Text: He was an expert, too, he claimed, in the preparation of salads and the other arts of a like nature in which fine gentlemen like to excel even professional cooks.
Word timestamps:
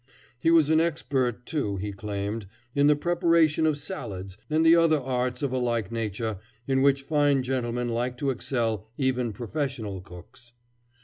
He 0.39 0.49
was 0.49 0.71
an 0.71 0.79
expert, 0.81 1.45
too, 1.45 1.77
he 1.77 1.91
claimed, 1.91 2.47
in 2.73 2.87
the 2.87 2.95
preparation 2.95 3.67
of 3.67 3.77
salads 3.77 4.35
and 4.49 4.65
the 4.65 4.75
other 4.75 4.99
arts 4.99 5.43
of 5.43 5.51
a 5.51 5.59
like 5.59 5.91
nature 5.91 6.39
in 6.65 6.81
which 6.81 7.03
fine 7.03 7.43
gentlemen 7.43 7.87
like 7.89 8.17
to 8.17 8.31
excel 8.31 8.87
even 8.97 9.31
professional 9.31 10.01
cooks. 10.01 10.53